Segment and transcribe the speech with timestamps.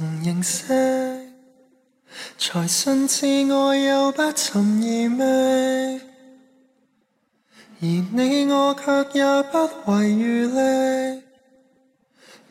[0.00, 1.26] 曾认识，
[2.38, 6.00] 才信至爱有不寻而味。
[7.82, 9.68] 而你我却也不
[10.00, 11.22] 遗余力，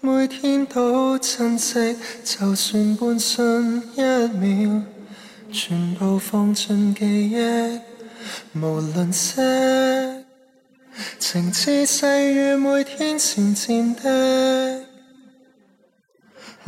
[0.02, 4.02] 每天都珍惜，就算半瞬一
[4.38, 4.84] 秒，
[5.52, 10.24] 全部放进记忆，无论些
[11.18, 14.89] 情之细雨，每天渐渐的。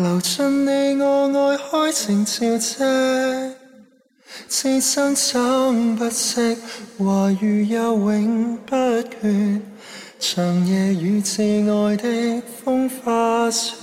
[0.04, 3.56] 流进你我爱开晴照借，
[4.48, 6.58] 此生怎不值？
[6.98, 9.62] 话语也永不绝，
[10.20, 13.76] 长夜与挚爱的风花雪。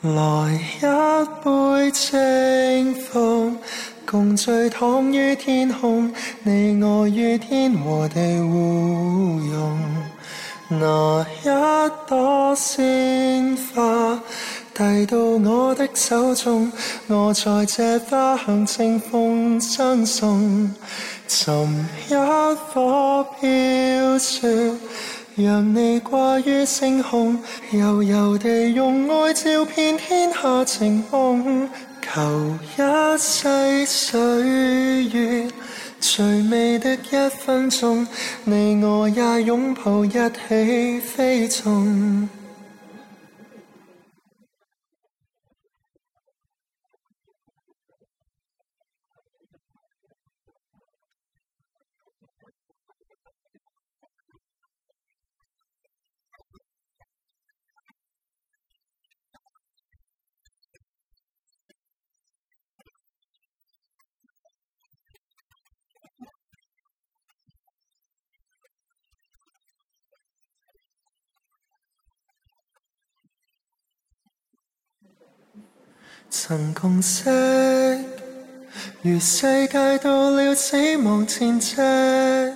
[0.00, 3.56] 来一杯清风，
[4.04, 6.12] 共醉躺于天空，
[6.42, 8.48] 你我与天和地互
[9.48, 9.78] 融。
[10.68, 11.48] 拿一
[12.08, 14.18] 朵鲜花
[14.72, 16.72] 递到我的手中，
[17.06, 20.04] 我在这花香清风送。
[21.28, 21.54] 寻
[22.08, 22.14] 一
[22.72, 24.72] 颗飘雪，
[25.36, 27.38] 让你挂于星空，
[27.72, 31.68] 悠悠地用爱照遍天下情梦。
[32.00, 35.50] 求一世岁月。
[36.16, 38.06] 最美的一分钟，
[38.44, 42.28] 你我也拥抱一起飞纵。
[76.30, 77.30] 曾共識，
[79.02, 82.52] 如世界到了死亡前夕，而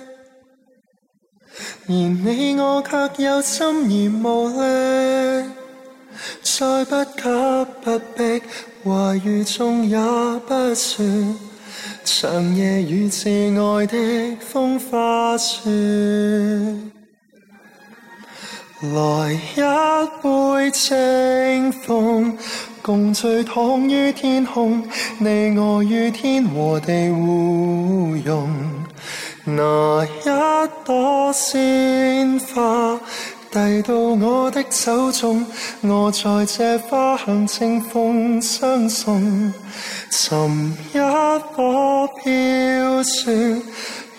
[1.87, 5.49] 你我卻有心而無力，
[6.43, 7.19] 再不急
[7.81, 8.41] 不迫，
[9.05, 9.97] 話语中也
[10.45, 11.35] 不算
[12.03, 13.97] 長夜與挚愛的
[14.51, 16.98] 風花雪。
[18.81, 19.69] 来一
[20.23, 22.33] 杯清风，
[22.81, 24.81] 共醉躺于天空，
[25.17, 28.47] 你我与天和地互融。
[29.43, 32.97] 拿一朵鲜花
[33.51, 35.45] 递到我的手中，
[35.81, 39.53] 我在这花向清风相送，
[40.09, 40.97] 寻一
[41.53, 43.61] 朵飘雪。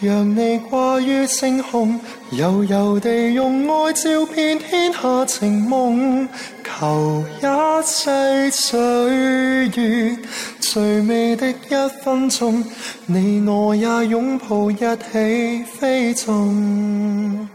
[0.03, 2.01] 让你挂于星空，
[2.31, 6.27] 悠悠地用爱照遍天下情梦，
[6.65, 8.81] 求一世岁
[9.77, 10.17] 月
[10.59, 12.65] 最美的一分钟，
[13.05, 17.47] 你我也拥抱一起飞纵。